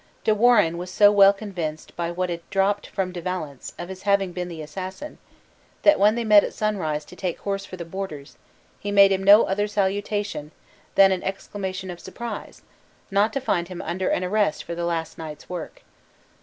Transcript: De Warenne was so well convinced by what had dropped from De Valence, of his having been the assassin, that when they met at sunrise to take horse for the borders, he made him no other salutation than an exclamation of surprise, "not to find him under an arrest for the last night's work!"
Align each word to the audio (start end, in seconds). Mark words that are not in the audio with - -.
De 0.23 0.33
Warenne 0.33 0.79
was 0.79 0.89
so 0.89 1.11
well 1.11 1.31
convinced 1.31 1.95
by 1.95 2.09
what 2.09 2.31
had 2.31 2.41
dropped 2.49 2.87
from 2.87 3.11
De 3.11 3.21
Valence, 3.21 3.75
of 3.77 3.87
his 3.87 4.01
having 4.01 4.31
been 4.31 4.47
the 4.47 4.63
assassin, 4.63 5.19
that 5.83 5.99
when 5.99 6.15
they 6.15 6.23
met 6.23 6.43
at 6.43 6.55
sunrise 6.55 7.05
to 7.05 7.15
take 7.15 7.37
horse 7.41 7.65
for 7.67 7.77
the 7.77 7.85
borders, 7.85 8.35
he 8.79 8.89
made 8.91 9.11
him 9.11 9.23
no 9.23 9.43
other 9.43 9.67
salutation 9.67 10.51
than 10.95 11.11
an 11.11 11.21
exclamation 11.21 11.91
of 11.91 11.99
surprise, 11.99 12.63
"not 13.11 13.31
to 13.31 13.39
find 13.39 13.67
him 13.67 13.79
under 13.83 14.09
an 14.09 14.23
arrest 14.23 14.63
for 14.63 14.73
the 14.73 14.85
last 14.85 15.19
night's 15.19 15.47
work!" 15.47 15.83